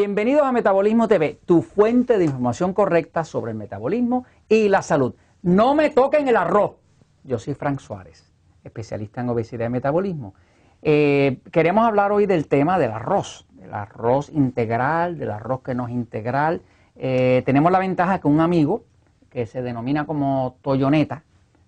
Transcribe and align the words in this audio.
Bienvenidos 0.00 0.44
a 0.44 0.52
Metabolismo 0.52 1.08
TV, 1.08 1.38
tu 1.44 1.60
fuente 1.60 2.16
de 2.16 2.24
información 2.24 2.72
correcta 2.72 3.22
sobre 3.22 3.50
el 3.52 3.58
metabolismo 3.58 4.24
y 4.48 4.70
la 4.70 4.80
salud. 4.80 5.14
No 5.42 5.74
me 5.74 5.90
toquen 5.90 6.26
el 6.26 6.38
arroz. 6.38 6.76
Yo 7.22 7.38
soy 7.38 7.52
Frank 7.52 7.80
Suárez, 7.80 8.32
especialista 8.64 9.20
en 9.20 9.28
obesidad 9.28 9.66
y 9.66 9.68
metabolismo. 9.68 10.32
Eh, 10.80 11.40
queremos 11.52 11.86
hablar 11.86 12.12
hoy 12.12 12.24
del 12.24 12.48
tema 12.48 12.78
del 12.78 12.92
arroz, 12.92 13.46
del 13.52 13.74
arroz 13.74 14.30
integral, 14.30 15.18
del 15.18 15.32
arroz 15.32 15.60
que 15.60 15.74
no 15.74 15.86
es 15.86 15.92
integral. 15.92 16.62
Eh, 16.96 17.42
tenemos 17.44 17.70
la 17.70 17.78
ventaja 17.78 18.22
que 18.22 18.28
un 18.28 18.40
amigo 18.40 18.84
que 19.28 19.44
se 19.44 19.60
denomina 19.60 20.06
como 20.06 20.56
Toyoneta 20.62 21.24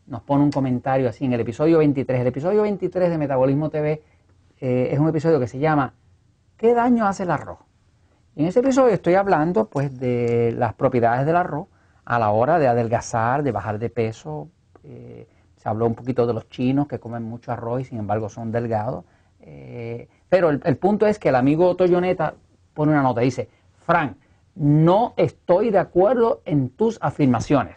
nos 0.06 0.22
pone 0.22 0.42
un 0.42 0.50
comentario 0.50 1.06
así 1.06 1.26
en 1.26 1.34
el 1.34 1.40
episodio 1.40 1.76
23. 1.80 2.22
El 2.22 2.28
episodio 2.28 2.62
23 2.62 3.10
de 3.10 3.18
Metabolismo 3.18 3.68
TV 3.68 4.02
eh, 4.58 4.88
es 4.90 4.98
un 4.98 5.10
episodio 5.10 5.38
que 5.38 5.48
se 5.48 5.58
llama 5.58 5.92
¿Qué 6.56 6.72
daño 6.72 7.06
hace 7.06 7.24
el 7.24 7.30
arroz? 7.30 7.58
En 8.34 8.46
ese 8.46 8.60
episodio 8.60 8.94
estoy 8.94 9.14
hablando 9.14 9.66
pues 9.66 9.98
de 9.98 10.54
las 10.56 10.72
propiedades 10.72 11.26
del 11.26 11.36
arroz 11.36 11.68
a 12.06 12.18
la 12.18 12.30
hora 12.30 12.58
de 12.58 12.66
adelgazar, 12.66 13.42
de 13.42 13.52
bajar 13.52 13.78
de 13.78 13.90
peso. 13.90 14.48
Eh, 14.84 15.28
se 15.56 15.68
habló 15.68 15.86
un 15.86 15.94
poquito 15.94 16.26
de 16.26 16.32
los 16.32 16.48
chinos 16.48 16.88
que 16.88 16.98
comen 16.98 17.24
mucho 17.24 17.52
arroz 17.52 17.82
y 17.82 17.84
sin 17.84 17.98
embargo 17.98 18.30
son 18.30 18.50
delgados. 18.50 19.04
Eh, 19.40 20.08
pero 20.30 20.48
el, 20.48 20.76
punto 20.78 21.06
es 21.06 21.18
que 21.18 21.28
el 21.28 21.34
amigo 21.34 21.76
Toyoneta 21.76 22.34
pone 22.72 22.92
una 22.92 23.02
nota, 23.02 23.20
dice, 23.20 23.50
Frank, 23.84 24.16
no 24.54 25.12
estoy 25.18 25.70
de 25.70 25.78
acuerdo 25.78 26.40
en 26.46 26.70
tus 26.70 26.98
afirmaciones. 27.02 27.76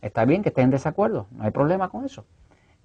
Está 0.00 0.24
bien 0.24 0.42
que 0.42 0.48
estés 0.48 0.64
en 0.64 0.70
desacuerdo, 0.70 1.26
no 1.32 1.44
hay 1.44 1.50
problema 1.50 1.90
con 1.90 2.06
eso. 2.06 2.24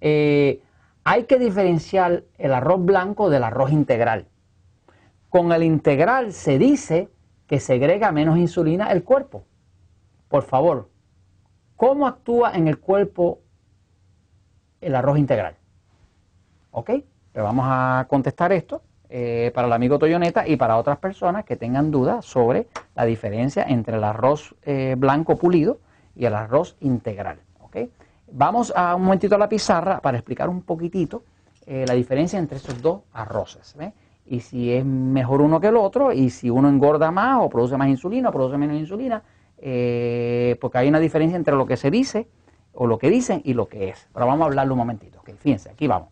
Eh, 0.02 0.61
hay 1.05 1.23
que 1.23 1.39
diferenciar 1.39 2.23
el 2.38 2.53
arroz 2.53 2.83
blanco 2.83 3.30
del 3.30 3.45
arroz 3.45 3.71
integral. 3.71 4.27
Con 5.30 5.52
el 5.52 5.64
integral 5.64 6.31
se 6.33 6.58
dice 6.58 7.09
que 7.47 7.59
segrega 7.59 8.11
menos 8.11 8.38
insulina 8.38 8.92
el 8.92 9.03
cuerpo. 9.03 9.44
Por 10.30 10.44
favor, 10.44 10.89
¿cómo 11.75 12.08
actúa 12.08 12.53
en 12.53 12.67
el 12.67 12.80
cuerpo 12.80 13.39
el 14.81 14.95
arroz 14.95 15.17
integral? 15.17 15.55
¿Ok? 16.72 16.89
Le 17.33 17.42
vamos 17.42 17.66
a 17.67 18.05
contestar 18.09 18.52
esto 18.52 18.81
eh, 19.09 19.52
para 19.53 19.67
el 19.67 19.73
amigo 19.73 20.00
Toyoneta 20.00 20.48
y 20.48 20.58
para 20.58 20.78
otras 20.78 20.98
personas 20.98 21.45
que 21.45 21.55
tengan 21.55 21.92
dudas 21.92 22.25
sobre 22.25 22.67
la 22.95 23.05
diferencia 23.05 23.64
entre 23.64 23.98
el 23.98 24.03
arroz 24.03 24.55
eh, 24.64 24.95
blanco 24.98 25.38
pulido 25.38 25.80
y 26.16 26.25
el 26.25 26.36
arroz 26.36 26.75
integral. 26.81 27.39
¿ok? 27.61 27.78
Vamos 28.31 28.73
a 28.75 28.95
un 28.95 29.03
momentito 29.03 29.36
a 29.36 29.38
la 29.38 29.48
pizarra 29.48 30.02
para 30.02 30.17
explicar 30.17 30.50
un 30.50 30.61
poquitito 30.61 31.23
eh, 31.66 31.86
la 31.88 31.94
diferencia 31.94 32.39
entre 32.39 32.58
estos 32.58 32.81
dos 32.81 33.02
arroces 33.14 33.75
y 34.28 34.42
si 34.42 34.73
es 34.73 34.86
mejor 34.86 35.42
uno 35.42 35.59
que 35.59 35.67
el 35.67 35.78
otro, 35.78 36.11
y 36.11 36.30
si 36.30 36.50
uno 36.50 36.70
engorda 36.70 37.11
más 37.11 37.39
o 37.42 37.50
produce 37.50 37.78
más 37.78 37.88
insulina 37.88 38.30
o 38.30 38.31
produce 38.31 38.58
menos 38.58 38.78
insulina, 38.78 39.23
eh, 39.58 40.58
porque 40.61 40.78
hay 40.80 40.89
una 40.89 41.00
diferencia 41.00 41.36
entre 41.36 41.56
lo 41.56 41.66
que 41.66 41.78
se 41.78 41.89
dice 41.89 42.28
o 42.73 42.86
lo 42.86 42.98
que 42.98 43.09
dicen 43.09 43.42
y 43.44 43.53
lo 43.53 43.67
que 43.67 43.89
es. 43.89 44.08
Pero 44.14 44.28
vamos 44.28 44.44
a 44.44 44.45
hablarlo 44.45 44.73
un 44.73 44.80
momentito. 44.80 45.22
Fíjense, 45.39 45.70
aquí 45.70 45.88
vamos. 45.88 46.09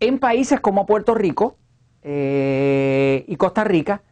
En 0.00 0.18
países 0.18 0.60
como 0.60 0.86
Puerto 0.86 1.14
Rico 1.14 1.56
eh, 2.02 3.24
y 3.26 3.36
Costa 3.36 3.64
Rica, 3.64 4.02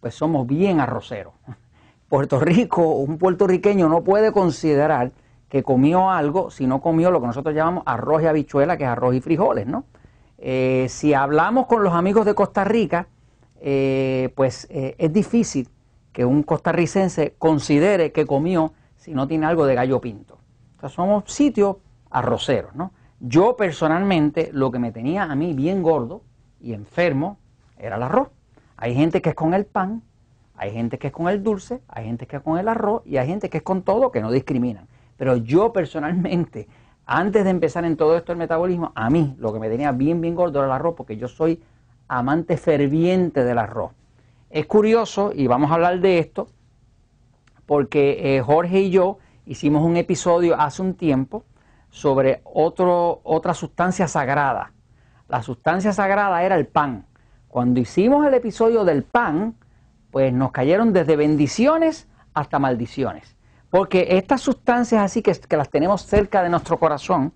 pues 0.00 0.14
somos 0.14 0.46
bien 0.46 0.80
arroceros. 0.80 1.34
Puerto 2.08 2.40
Rico, 2.40 2.96
un 2.96 3.16
puertorriqueño 3.16 3.88
no 3.88 4.02
puede 4.02 4.32
considerar 4.32 5.12
que 5.48 5.62
comió 5.62 6.10
algo 6.10 6.50
si 6.50 6.66
no 6.66 6.80
comió 6.82 7.10
lo 7.10 7.20
que 7.20 7.26
nosotros 7.26 7.54
llamamos 7.54 7.84
arroz 7.86 8.22
y 8.22 8.26
habichuela, 8.26 8.76
que 8.76 8.84
es 8.84 8.90
arroz 8.90 9.14
y 9.14 9.20
frijoles, 9.20 9.66
¿no? 9.66 9.84
Eh, 10.44 10.88
si 10.88 11.14
hablamos 11.14 11.66
con 11.66 11.84
los 11.84 11.94
amigos 11.94 12.26
de 12.26 12.34
Costa 12.34 12.64
Rica, 12.64 13.06
eh, 13.60 14.32
pues 14.34 14.66
eh, 14.70 14.96
es 14.98 15.12
difícil 15.12 15.68
que 16.12 16.24
un 16.24 16.42
costarricense 16.42 17.36
considere 17.38 18.10
que 18.10 18.26
comió 18.26 18.72
si 18.96 19.14
no 19.14 19.28
tiene 19.28 19.46
algo 19.46 19.66
de 19.66 19.76
gallo 19.76 20.00
pinto. 20.00 20.38
O 20.80 20.88
somos 20.88 21.32
sitios 21.32 21.76
arroceros, 22.10 22.74
¿no? 22.74 22.90
Yo 23.20 23.56
personalmente 23.56 24.50
lo 24.52 24.72
que 24.72 24.80
me 24.80 24.90
tenía 24.90 25.22
a 25.22 25.36
mí 25.36 25.54
bien 25.54 25.80
gordo 25.80 26.22
y 26.60 26.72
enfermo 26.72 27.38
era 27.78 27.94
el 27.94 28.02
arroz. 28.02 28.30
Hay 28.76 28.96
gente 28.96 29.22
que 29.22 29.28
es 29.28 29.36
con 29.36 29.54
el 29.54 29.64
pan, 29.64 30.02
hay 30.56 30.72
gente 30.72 30.98
que 30.98 31.06
es 31.06 31.12
con 31.12 31.28
el 31.28 31.44
dulce, 31.44 31.82
hay 31.86 32.06
gente 32.06 32.26
que 32.26 32.34
es 32.38 32.42
con 32.42 32.58
el 32.58 32.66
arroz 32.66 33.02
y 33.06 33.18
hay 33.18 33.28
gente 33.28 33.48
que 33.48 33.58
es 33.58 33.62
con 33.62 33.82
todo 33.82 34.10
que 34.10 34.20
no 34.20 34.32
discriminan. 34.32 34.88
Pero 35.16 35.36
yo 35.36 35.72
personalmente 35.72 36.66
antes 37.06 37.44
de 37.44 37.50
empezar 37.50 37.84
en 37.84 37.96
todo 37.96 38.16
esto 38.16 38.32
el 38.32 38.38
metabolismo, 38.38 38.92
a 38.94 39.10
mí 39.10 39.34
lo 39.38 39.52
que 39.52 39.58
me 39.58 39.68
tenía 39.68 39.92
bien, 39.92 40.20
bien 40.20 40.34
gordo 40.34 40.58
era 40.60 40.66
el 40.66 40.72
arroz, 40.72 40.94
porque 40.96 41.16
yo 41.16 41.28
soy 41.28 41.62
amante 42.08 42.56
ferviente 42.56 43.44
del 43.44 43.58
arroz. 43.58 43.92
Es 44.50 44.66
curioso, 44.66 45.32
y 45.34 45.46
vamos 45.46 45.70
a 45.70 45.74
hablar 45.74 46.00
de 46.00 46.18
esto, 46.18 46.48
porque 47.66 48.36
eh, 48.36 48.42
Jorge 48.42 48.80
y 48.80 48.90
yo 48.90 49.18
hicimos 49.46 49.82
un 49.82 49.96
episodio 49.96 50.60
hace 50.60 50.82
un 50.82 50.94
tiempo 50.94 51.44
sobre 51.90 52.40
otra 52.44 53.54
sustancia 53.54 54.08
sagrada. 54.08 54.72
La 55.28 55.42
sustancia 55.42 55.92
sagrada 55.92 56.42
era 56.42 56.56
el 56.56 56.66
pan. 56.66 57.06
Cuando 57.48 57.80
hicimos 57.80 58.26
el 58.26 58.34
episodio 58.34 58.84
del 58.84 59.02
pan, 59.02 59.56
pues 60.10 60.32
nos 60.32 60.52
cayeron 60.52 60.92
desde 60.92 61.16
bendiciones 61.16 62.08
hasta 62.34 62.58
maldiciones. 62.58 63.36
Porque 63.72 64.18
estas 64.18 64.42
sustancias 64.42 65.00
así 65.00 65.22
que, 65.22 65.34
las 65.56 65.70
tenemos 65.70 66.02
cerca 66.02 66.42
de 66.42 66.50
nuestro 66.50 66.78
corazón, 66.78 67.32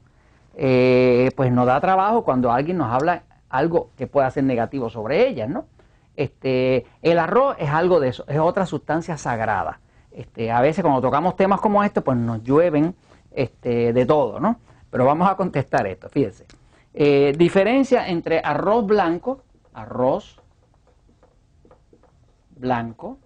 eh, 0.54 1.30
pues 1.34 1.50
nos 1.50 1.64
da 1.64 1.80
trabajo 1.80 2.24
cuando 2.24 2.52
alguien 2.52 2.76
nos 2.76 2.92
habla 2.92 3.22
algo 3.48 3.88
que 3.97 4.06
pueda 4.06 4.30
ser 4.30 4.44
negativo 4.44 4.91
sobre 4.91 5.26
ellas, 5.28 5.48
¿no? 5.48 5.64
Este, 6.14 6.84
el 7.00 7.19
arroz 7.19 7.56
es 7.58 7.70
algo 7.70 8.00
de 8.00 8.08
eso, 8.08 8.26
es 8.28 8.38
otra 8.38 8.66
sustancia 8.66 9.16
sagrada. 9.16 9.80
Este, 10.10 10.52
a 10.52 10.60
veces 10.60 10.82
cuando 10.82 11.00
tocamos 11.00 11.36
temas 11.36 11.58
como 11.62 11.82
este, 11.82 12.02
pues 12.02 12.19
nos 12.19 12.42
llueven 12.42 12.94
este, 13.30 13.94
de 13.94 14.04
todo, 14.04 14.38
¿no? 14.38 14.60
Pero 14.91 15.06
vamos 15.06 15.30
a 15.30 15.36
contestar 15.36 15.86
esto, 15.86 16.10
fíjense. 16.10 16.44
Eh, 16.92 17.32
diferencia 17.38 18.08
entre 18.08 18.41
arroz 18.44 18.84
blanco, 18.84 19.41
arroz 19.72 20.38
blanco, 22.56 23.16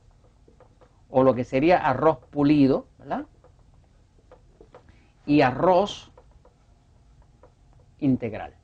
o 1.10 1.24
lo 1.24 1.34
que 1.34 1.42
sería 1.42 1.78
arroz 1.78 2.18
pulido, 2.30 2.86
¿verdad? 3.00 3.26
Y 5.26 5.40
arroz 5.40 6.12
integral. 7.98 8.54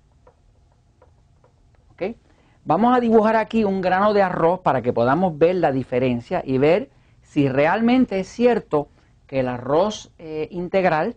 ¿Ok? 1.93 2.17
Vamos 2.65 2.97
a 2.97 3.01
dibujar 3.01 3.37
aquí 3.37 3.65
un 3.65 3.81
grano 3.81 4.13
de 4.13 4.23
arroz 4.23 4.61
para 4.61 4.83
que 4.83 4.93
podamos 4.93 5.39
ver 5.39 5.57
la 5.57 5.73
diferencia 5.73 6.43
y 6.45 6.59
ver 6.59 6.91
si 7.23 7.49
realmente 7.49 8.21
es 8.21 8.29
cierto 8.29 8.89
que 9.27 9.41
el 9.41 9.49
arroz 9.49 10.13
eh, 10.19 10.49
integral 10.51 11.17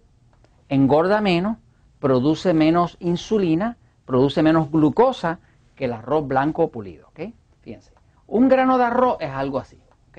engorda 0.70 1.22
menos, 1.22 1.58
produce 2.00 2.54
menos 2.54 2.98
insulina, 3.00 3.78
produce 4.06 4.42
menos 4.42 4.72
glucosa 4.72 5.40
que 5.76 5.86
el 5.86 5.94
arroz 5.94 6.28
blanco 6.28 6.70
pulido. 6.70 7.08
¿ok? 7.10 7.34
Fíjense, 7.62 7.94
un 8.28 8.48
grano 8.48 8.78
de 8.78 8.86
arroz 8.86 9.18
es 9.20 9.32
algo 9.32 9.60
así. 9.60 9.78
¿ok? 10.10 10.18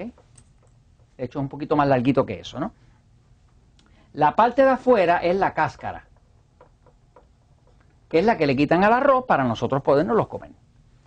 De 1.17 1.25
hecho, 1.25 1.39
es 1.39 1.43
un 1.43 1.49
poquito 1.49 1.77
más 1.77 1.89
larguito 1.89 2.27
que 2.27 2.41
eso, 2.41 2.61
¿no? 2.61 2.73
La 4.13 4.35
parte 4.35 4.63
de 4.63 4.71
afuera 4.71 5.19
es 5.19 5.37
la 5.37 5.55
cáscara, 5.55 6.07
que 8.09 8.19
es 8.19 8.25
la 8.25 8.37
que 8.37 8.47
le 8.47 8.57
quitan 8.57 8.83
al 8.85 8.93
arroz 8.93 9.25
para 9.27 9.45
nosotros 9.45 9.83
podernos 9.83 10.27
comer. 10.27 10.51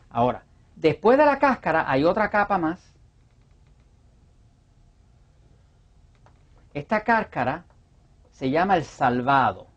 Ahora, 0.09 0.44
después 0.75 1.18
de 1.18 1.25
la 1.25 1.40
cáscara 1.40 1.90
hay 1.90 2.05
otra 2.05 2.29
capa 2.29 2.58
más. 2.58 2.94
Esta 6.73 7.03
cáscara 7.03 7.66
se 8.32 8.50
llama 8.50 8.78
el 8.78 8.84
salvado. 8.84 9.67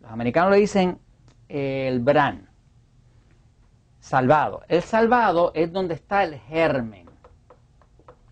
Los 0.00 0.10
americanos 0.10 0.50
le 0.50 0.58
dicen 0.58 0.98
el 1.48 2.00
bran. 2.00 2.48
Salvado. 4.00 4.62
El 4.68 4.82
salvado 4.82 5.52
es 5.54 5.72
donde 5.72 5.94
está 5.94 6.24
el 6.24 6.38
germen 6.38 7.08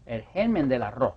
el 0.06 0.22
germen 0.22 0.68
del 0.68 0.82
arroz. 0.82 1.14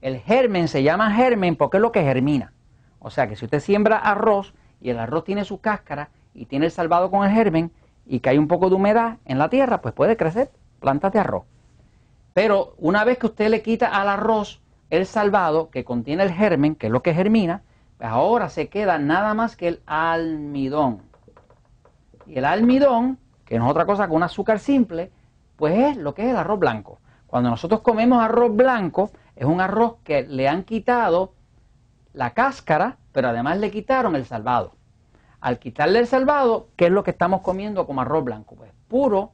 El 0.00 0.18
germen 0.20 0.68
se 0.68 0.82
llama 0.82 1.12
germen 1.12 1.56
porque 1.56 1.78
es 1.78 1.80
lo 1.80 1.92
que 1.92 2.02
germina. 2.02 2.52
O 3.00 3.10
sea 3.10 3.28
que 3.28 3.36
si 3.36 3.44
usted 3.44 3.60
siembra 3.60 3.98
arroz 3.98 4.54
y 4.80 4.90
el 4.90 4.98
arroz 4.98 5.24
tiene 5.24 5.44
su 5.44 5.60
cáscara 5.60 6.10
y 6.34 6.46
tiene 6.46 6.66
el 6.66 6.72
salvado 6.72 7.10
con 7.10 7.26
el 7.26 7.32
germen 7.32 7.72
y 8.06 8.20
que 8.20 8.30
hay 8.30 8.38
un 8.38 8.48
poco 8.48 8.68
de 8.68 8.76
humedad 8.76 9.18
en 9.24 9.38
la 9.38 9.50
tierra, 9.50 9.80
pues 9.80 9.94
puede 9.94 10.16
crecer 10.16 10.50
plantas 10.80 11.12
de 11.12 11.18
arroz. 11.18 11.44
Pero 12.32 12.74
una 12.78 13.04
vez 13.04 13.18
que 13.18 13.26
usted 13.26 13.48
le 13.48 13.62
quita 13.62 13.88
al 13.88 14.08
arroz 14.08 14.60
el 14.90 15.06
salvado 15.06 15.70
que 15.70 15.84
contiene 15.84 16.22
el 16.22 16.32
germen, 16.32 16.74
que 16.74 16.86
es 16.86 16.92
lo 16.92 17.02
que 17.02 17.14
germina, 17.14 17.62
pues 17.98 18.08
ahora 18.08 18.48
se 18.48 18.68
queda 18.68 18.98
nada 18.98 19.34
más 19.34 19.56
que 19.56 19.68
el 19.68 19.80
almidón. 19.86 21.02
Y 22.26 22.38
el 22.38 22.44
almidón, 22.44 23.18
que 23.44 23.58
no 23.58 23.66
es 23.66 23.70
otra 23.72 23.86
cosa 23.86 24.06
que 24.06 24.14
un 24.14 24.22
azúcar 24.22 24.60
simple, 24.60 25.10
pues 25.56 25.76
es 25.76 25.96
lo 25.96 26.14
que 26.14 26.22
es 26.24 26.30
el 26.30 26.36
arroz 26.36 26.58
blanco. 26.58 27.00
Cuando 27.26 27.50
nosotros 27.50 27.80
comemos 27.80 28.22
arroz 28.22 28.54
blanco, 28.54 29.10
es 29.38 29.44
un 29.44 29.60
arroz 29.60 29.98
que 30.02 30.24
le 30.24 30.48
han 30.48 30.64
quitado 30.64 31.32
la 32.12 32.34
cáscara, 32.34 32.98
pero 33.12 33.28
además 33.28 33.58
le 33.58 33.70
quitaron 33.70 34.16
el 34.16 34.26
salvado. 34.26 34.74
Al 35.40 35.60
quitarle 35.60 36.00
el 36.00 36.08
salvado, 36.08 36.70
¿qué 36.74 36.86
es 36.86 36.90
lo 36.90 37.04
que 37.04 37.12
estamos 37.12 37.42
comiendo 37.42 37.86
como 37.86 38.00
arroz 38.00 38.24
blanco? 38.24 38.56
Pues 38.56 38.72
puro 38.88 39.30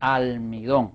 almidón. 0.00 0.94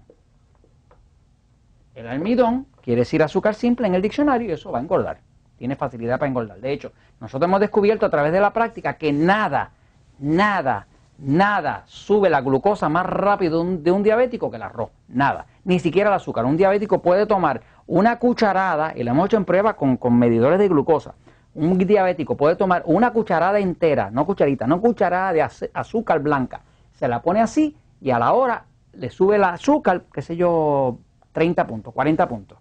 El 1.95 2.07
almidón 2.07 2.67
quiere 2.81 3.01
decir 3.01 3.23
azúcar 3.23 3.55
simple 3.55 3.87
en 3.87 3.95
el 3.95 4.01
diccionario 4.01 4.49
y 4.49 4.51
eso 4.51 4.69
va 4.69 4.79
a 4.79 4.81
engordar. 4.81 5.21
Tiene 5.57 5.77
facilidad 5.77 6.19
para 6.19 6.27
engordar. 6.27 6.59
De 6.59 6.73
hecho, 6.73 6.91
nosotros 7.21 7.47
hemos 7.47 7.61
descubierto 7.61 8.05
a 8.05 8.09
través 8.09 8.33
de 8.33 8.41
la 8.41 8.51
práctica 8.51 8.97
que 8.97 9.13
nada, 9.13 9.71
nada, 10.19 10.87
nada 11.21 11.83
sube 11.85 12.29
la 12.29 12.41
glucosa 12.41 12.89
más 12.89 13.05
rápido 13.05 13.63
de 13.63 13.91
un, 13.91 14.03
diabético 14.03 14.49
que 14.49 14.57
el 14.57 14.63
arroz. 14.63 14.89
Nada. 15.07 15.45
Ni 15.63 15.79
siquiera 15.79 16.09
el 16.09 16.15
azúcar. 16.15 16.45
Un 16.45 16.57
diabético 16.57 17.01
puede 17.01 17.25
tomar 17.25 17.61
una 17.87 18.17
cucharada, 18.19 18.93
y 18.95 19.03
lo 19.03 19.11
hemos 19.11 19.27
hecho 19.27 19.37
en 19.37 19.45
prueba 19.45 19.75
con, 19.75 19.97
con 19.97 20.17
medidores 20.17 20.59
de 20.59 20.67
glucosa. 20.67 21.13
Un 21.53 21.77
diabético 21.77 22.35
puede 22.35 22.55
tomar 22.55 22.83
una 22.85 23.11
cucharada 23.11 23.59
entera, 23.59 24.09
no 24.09 24.25
cucharita, 24.25 24.65
no 24.65 24.81
cucharada 24.81 25.33
de 25.33 25.41
azúcar 25.73 26.19
blanca. 26.21 26.61
Se 26.93 27.07
la 27.07 27.21
pone 27.21 27.41
así 27.41 27.75
y 27.99 28.11
a 28.11 28.19
la 28.19 28.33
hora 28.33 28.65
le 28.93 29.09
sube 29.09 29.35
el 29.35 29.43
azúcar, 29.43 30.03
qué 30.13 30.21
sé 30.21 30.35
yo, 30.35 30.97
30 31.33 31.67
puntos, 31.67 31.93
40 31.93 32.27
puntos. 32.27 32.57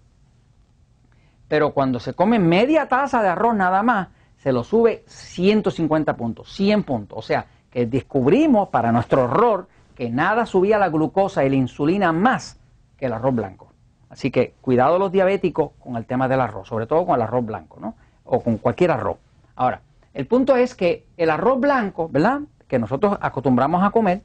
Pero 1.48 1.72
cuando 1.72 1.98
se 1.98 2.14
come 2.14 2.38
media 2.38 2.88
taza 2.88 3.22
de 3.22 3.28
arroz 3.28 3.54
nada 3.54 3.82
más, 3.82 4.08
se 4.36 4.52
lo 4.52 4.64
sube 4.64 5.04
150 5.06 6.16
puntos, 6.16 6.52
100 6.52 6.84
puntos. 6.84 7.18
O 7.18 7.22
sea, 7.22 7.46
que 7.70 7.86
descubrimos 7.86 8.68
para 8.68 8.92
nuestro 8.92 9.24
horror 9.24 9.68
que 9.94 10.10
nada 10.10 10.46
subía 10.46 10.78
la 10.78 10.88
glucosa 10.88 11.44
y 11.44 11.50
la 11.50 11.56
insulina 11.56 12.12
más 12.12 12.58
que 12.96 13.06
el 13.06 13.12
arroz 13.12 13.34
blanco. 13.34 13.72
Así 14.08 14.30
que 14.30 14.54
cuidado 14.60 14.98
los 14.98 15.12
diabéticos 15.12 15.72
con 15.78 15.96
el 15.96 16.04
tema 16.04 16.26
del 16.26 16.40
arroz, 16.40 16.68
sobre 16.68 16.86
todo 16.86 17.06
con 17.06 17.14
el 17.14 17.22
arroz 17.22 17.46
blanco, 17.46 17.78
¿no? 17.80 17.94
O 18.24 18.40
con 18.42 18.58
cualquier 18.58 18.90
arroz. 18.90 19.18
Ahora, 19.54 19.82
el 20.12 20.26
punto 20.26 20.56
es 20.56 20.74
que 20.74 21.06
el 21.16 21.30
arroz 21.30 21.60
blanco, 21.60 22.08
¿verdad? 22.08 22.40
Que 22.66 22.78
nosotros 22.78 23.16
acostumbramos 23.20 23.84
a 23.84 23.90
comer, 23.90 24.22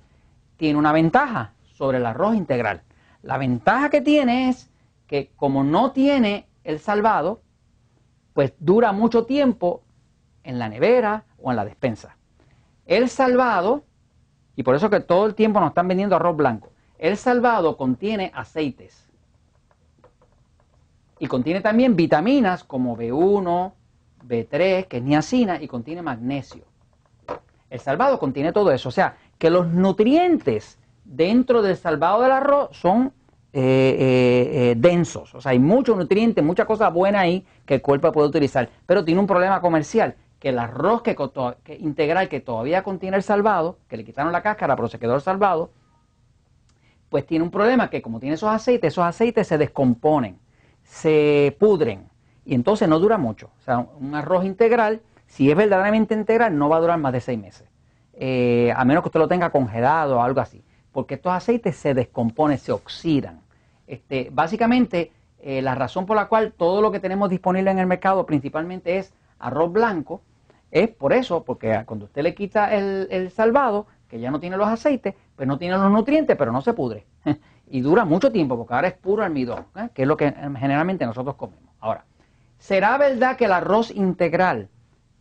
tiene 0.58 0.80
una 0.80 0.92
ventaja 0.92 1.54
sobre 1.74 1.98
el 1.98 2.06
arroz 2.06 2.36
integral. 2.36 2.82
La 3.22 3.38
ventaja 3.38 3.90
que 3.90 4.02
tiene 4.02 4.50
es 4.50 4.72
que 5.08 5.32
como 5.36 5.64
no 5.64 5.92
tiene 5.92 6.48
el 6.64 6.80
salvado, 6.80 7.42
pues 8.34 8.54
dura 8.60 8.92
mucho 8.92 9.26
tiempo 9.26 9.84
en 10.44 10.58
la 10.58 10.70
nevera 10.70 11.26
o 11.38 11.52
en 11.52 11.58
la 11.58 11.66
despensa. 11.66 12.16
El 12.86 13.10
salvado, 13.10 13.84
y 14.56 14.64
por 14.64 14.76
eso 14.76 14.90
que 14.90 15.00
todo 15.00 15.26
el 15.26 15.36
tiempo 15.36 15.60
nos 15.60 15.70
están 15.70 15.88
vendiendo 15.88 16.16
arroz 16.16 16.36
blanco, 16.36 16.70
el 16.98 17.18
salvado 17.18 17.78
contiene 17.78 18.32
aceites 18.34 19.10
y 21.20 21.28
contiene 21.28 21.62
también 21.62 21.96
vitaminas 21.96 22.64
como 22.64 22.96
B1, 22.98 23.74
B3, 24.28 24.88
que 24.88 24.98
es 24.98 25.04
niacina, 25.04 25.62
y 25.62 25.68
contiene 25.68 26.02
magnesio. 26.02 26.64
El 27.70 27.80
salvado 27.80 28.20
contiene 28.20 28.54
todo 28.54 28.72
eso, 28.72 28.90
o 28.90 28.92
sea, 28.92 29.18
que 29.38 29.50
los 29.50 29.68
nutrientes 29.68 30.78
dentro 31.04 31.62
del 31.62 31.78
salvado 31.78 32.22
del 32.22 32.32
arroz 32.32 32.70
son 32.78 33.14
eh, 33.54 33.62
eh, 33.62 34.72
eh, 34.72 34.76
densos. 34.78 35.34
O 35.34 35.42
sea, 35.42 35.52
hay 35.52 35.60
muchos 35.60 35.96
nutrientes, 35.96 36.44
mucha 36.44 36.66
cosa 36.66 36.90
buena 36.90 37.22
ahí 37.22 37.46
que 37.66 37.76
el 37.76 37.82
cuerpo 37.82 38.12
puede 38.12 38.28
utilizar. 38.28 38.70
Pero 38.86 39.06
tiene 39.06 39.22
un 39.22 39.28
problema 39.28 39.62
comercial, 39.62 40.16
el 40.50 40.60
arroz 40.60 41.02
que, 41.02 41.16
integral 41.80 42.30
que 42.30 42.40
todavía 42.40 42.84
contiene 42.84 43.18
el 43.18 43.24
salvado, 43.24 43.78
que 43.88 43.98
le 43.98 44.06
quitaron 44.06 44.32
la 44.32 44.42
cáscara 44.42 44.76
pero 44.76 44.88
se 44.88 45.00
quedó 45.00 45.16
el 45.16 45.22
salvado, 45.22 45.72
pues 47.10 47.26
tiene 47.26 47.44
un 47.44 47.52
problema 47.52 47.90
que 47.90 48.02
como 48.02 48.20
tiene 48.20 48.36
esos 48.36 48.50
aceites, 48.50 48.94
esos 48.94 49.06
aceites 49.06 49.48
se 49.48 49.58
descomponen, 49.58 50.40
se 50.84 51.56
pudren 51.60 52.10
y 52.46 52.54
entonces 52.54 52.88
no 52.88 53.00
dura 53.00 53.18
mucho. 53.18 53.52
O 53.60 53.62
sea, 53.62 53.80
un 53.80 54.14
arroz 54.16 54.46
integral, 54.46 55.02
si 55.28 55.50
es 55.50 55.58
verdaderamente 55.58 56.14
integral, 56.14 56.58
no 56.58 56.70
va 56.70 56.78
a 56.78 56.82
durar 56.82 57.00
más 57.00 57.14
de 57.14 57.22
seis 57.22 57.40
meses. 57.40 57.68
a 58.76 58.86
menos 58.86 59.04
que 59.04 59.10
usted 59.10 59.20
lo 59.20 59.28
tenga 59.28 59.50
congelado 59.50 60.18
o 60.18 60.22
algo 60.22 60.42
así 60.42 60.64
porque 60.96 61.16
estos 61.16 61.34
aceites 61.34 61.76
se 61.76 61.94
descomponen, 61.94 62.58
se 62.58 62.72
oxidan. 62.72 63.42
Este, 63.86 64.30
básicamente, 64.32 65.12
eh, 65.40 65.62
la 65.62 65.76
razón 65.76 66.06
por 66.06 66.16
la 66.16 66.30
cual 66.30 66.54
todo 66.54 66.82
lo 66.82 66.90
que 66.90 67.02
tenemos 67.02 67.30
disponible 67.30 67.70
en 67.70 67.80
el 67.80 67.86
mercado 67.86 68.26
principalmente 68.26 68.98
es 68.98 69.14
arroz 69.38 69.74
blanco, 69.74 70.22
es 70.84 70.90
por 70.90 71.14
eso, 71.14 71.44
porque 71.44 71.84
cuando 71.86 72.06
usted 72.06 72.22
le 72.22 72.36
quita 72.36 72.74
el, 72.74 73.32
salvado, 73.32 73.88
que 74.08 74.20
ya 74.20 74.30
no 74.30 74.40
tiene 74.40 74.58
los 74.58 74.68
aceites, 74.68 75.16
pues 75.36 75.48
no 75.48 75.58
tiene 75.58 75.78
los 75.78 75.92
nutrientes, 75.92 76.36
pero 76.38 76.52
no 76.52 76.62
se 76.62 76.74
pudre. 76.74 77.06
y 77.70 77.82
dura 77.82 78.06
mucho 78.06 78.32
tiempo, 78.32 78.58
porque 78.58 78.74
ahora 78.74 78.88
es 78.90 78.94
puro 78.94 79.24
almidón, 79.24 79.66
¿eh? 79.76 79.90
que 79.94 80.04
es 80.04 80.08
lo 80.08 80.18
que 80.18 80.32
generalmente 80.32 81.06
nosotros 81.06 81.36
comemos. 81.36 81.74
Ahora, 81.80 82.06
¿será 82.60 82.98
verdad 82.98 83.38
que 83.38 83.46
el 83.46 83.54
arroz 83.54 83.92
integral, 83.92 84.70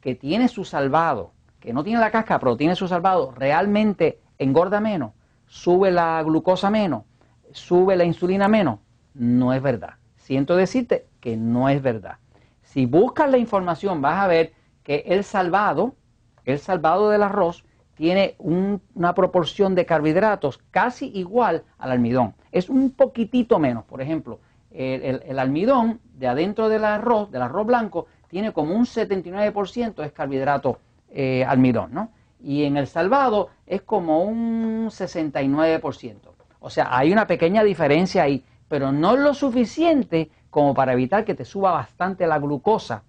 que 0.00 0.14
tiene 0.14 0.48
su 0.48 0.64
salvado, 0.64 1.32
que 1.60 1.72
no 1.72 1.84
tiene 1.84 2.00
la 2.00 2.10
casca, 2.10 2.38
pero 2.38 2.56
tiene 2.56 2.76
su 2.76 2.88
salvado, 2.88 3.32
realmente 3.32 4.20
engorda 4.38 4.80
menos? 4.80 5.12
sube 5.46 5.90
la 5.92 6.22
glucosa 6.22 6.68
menos, 6.68 7.04
sube 7.52 7.96
la 7.96 8.04
insulina 8.04 8.48
menos, 8.48 8.80
no 9.14 9.52
es 9.52 9.62
verdad. 9.62 9.94
Siento 10.16 10.56
decirte 10.56 11.06
que 11.20 11.36
no 11.36 11.68
es 11.68 11.80
verdad. 11.80 12.16
Si 12.62 12.86
buscas 12.86 13.30
la 13.30 13.38
información 13.38 14.00
vas 14.00 14.24
a 14.24 14.26
ver 14.26 14.52
que 14.84 15.02
el 15.06 15.24
salvado, 15.24 15.96
el 16.44 16.60
salvado 16.60 17.10
del 17.10 17.24
arroz, 17.24 17.64
tiene 17.94 18.36
una 18.38 19.14
proporción 19.14 19.74
de 19.74 19.86
carbohidratos 19.86 20.58
casi 20.70 21.10
igual 21.14 21.64
al 21.78 21.90
almidón. 21.92 22.34
Es 22.52 22.68
un 22.68 22.90
poquitito 22.90 23.58
menos. 23.58 23.84
Por 23.84 24.00
ejemplo, 24.00 24.38
el, 24.70 25.38
almidón 25.38 26.00
de 26.14 26.28
adentro 26.28 26.68
del 26.68 26.84
arroz, 26.84 27.30
del 27.30 27.42
arroz 27.42 27.66
blanco, 27.66 28.06
tiene 28.28 28.52
como 28.52 28.74
un 28.74 28.84
79% 28.84 30.04
es 30.04 30.12
carbohidrato 30.12 30.78
eh, 31.08 31.44
almidón, 31.44 31.94
¿no? 31.94 32.10
y 32.44 32.64
en 32.64 32.76
el 32.76 32.86
salvado 32.86 33.48
es 33.66 33.82
como 33.82 34.22
un 34.22 34.90
69%. 34.90 36.14
O 36.60 36.70
sea, 36.70 36.96
hay 36.96 37.10
una 37.10 37.26
pequeña 37.26 37.64
diferencia 37.64 38.22
ahí, 38.22 38.44
pero 38.68 38.92
no 38.92 39.16
lo 39.16 39.32
suficiente 39.32 40.30
como 40.50 40.74
para 40.74 40.92
evitar 40.92 41.24
que 41.24 41.34
te 41.34 41.44
suba 41.44 41.72
bastante 41.72 42.26
la 42.26 42.38
glucosa 42.38 43.02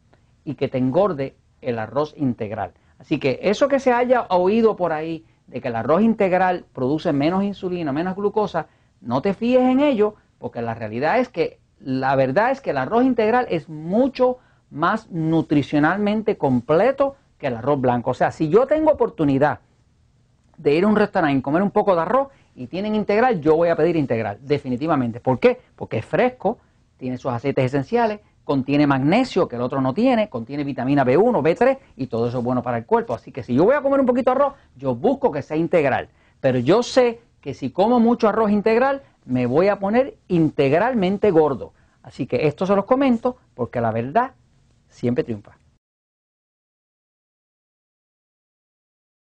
y 0.45 0.55
que 0.55 0.69
te 0.69 0.77
engorde 0.77 1.35
el 1.65 1.79
arroz 1.79 2.13
integral. 2.17 2.73
Así 2.97 3.19
que 3.19 3.39
eso 3.41 3.67
que 3.67 3.79
se 3.79 3.91
haya 3.91 4.27
oído 4.29 4.75
por 4.75 4.93
ahí 4.93 5.25
de 5.47 5.61
que 5.61 5.67
el 5.67 5.75
arroz 5.75 6.01
integral 6.01 6.65
produce 6.73 7.13
menos 7.13 7.43
insulina, 7.43 7.91
menos 7.91 8.15
glucosa, 8.15 8.67
no 9.01 9.21
te 9.21 9.33
fíes 9.33 9.61
en 9.61 9.79
ello, 9.79 10.15
porque 10.39 10.61
la 10.61 10.73
realidad 10.73 11.19
es 11.19 11.29
que 11.29 11.59
la 11.79 12.15
verdad 12.15 12.51
es 12.51 12.61
que 12.61 12.71
el 12.71 12.77
arroz 12.77 13.03
integral 13.03 13.45
es 13.49 13.69
mucho 13.69 14.37
más 14.71 15.11
nutricionalmente 15.11 16.37
completo 16.37 17.15
que 17.37 17.47
el 17.47 17.55
arroz 17.55 17.79
blanco. 17.79 18.11
O 18.11 18.13
sea, 18.13 18.31
si 18.31 18.49
yo 18.49 18.65
tengo 18.65 18.91
oportunidad 18.91 19.59
de 20.57 20.73
ir 20.73 20.85
a 20.85 20.87
un 20.87 20.95
restaurante 20.95 21.37
y 21.37 21.41
comer 21.41 21.61
un 21.61 21.71
poco 21.71 21.95
de 21.95 22.01
arroz 22.01 22.29
y 22.55 22.67
tienen 22.67 22.95
integral, 22.95 23.41
yo 23.41 23.55
voy 23.55 23.69
a 23.69 23.75
pedir 23.75 23.97
integral, 23.97 24.39
definitivamente. 24.41 25.19
¿Por 25.19 25.39
qué? 25.39 25.59
Porque 25.75 25.97
es 25.97 26.05
fresco, 26.05 26.59
tiene 26.97 27.17
sus 27.17 27.31
aceites 27.31 27.65
esenciales, 27.65 28.21
contiene 28.45 28.87
magnesio 28.87 29.49
que 29.49 29.57
el 29.57 29.61
otro 29.61 29.81
no 29.81 29.93
tiene, 29.93 30.29
contiene 30.29 30.63
vitamina 30.63 31.03
B1, 31.03 31.41
B3 31.41 31.77
y 31.97 32.07
todo 32.07 32.29
eso 32.29 32.37
es 32.37 32.43
bueno 32.43 32.63
para 32.63 32.77
el 32.77 32.85
cuerpo. 32.85 33.13
Así 33.13 33.31
que 33.31 33.43
si 33.43 33.53
yo 33.53 33.65
voy 33.65 33.75
a 33.75 33.81
comer 33.81 33.99
un 33.99 34.05
poquito 34.05 34.31
de 34.31 34.37
arroz, 34.37 34.53
yo 34.77 34.95
busco 34.95 35.31
que 35.31 35.41
sea 35.41 35.57
integral. 35.57 36.07
Pero 36.39 36.59
yo 36.59 36.83
sé 36.83 37.19
que 37.41 37.53
si 37.53 37.71
como 37.71 37.99
mucho 37.99 38.29
arroz 38.29 38.51
integral, 38.51 39.01
me 39.25 39.47
voy 39.47 39.67
a 39.67 39.79
poner 39.79 40.15
integralmente 40.29 41.31
gordo. 41.31 41.73
Así 42.03 42.27
que 42.27 42.47
esto 42.47 42.65
se 42.65 42.75
los 42.75 42.85
comento 42.85 43.37
porque 43.55 43.81
la 43.81 43.91
verdad 43.91 44.31
siempre 44.87 45.23
triunfa. 45.23 45.57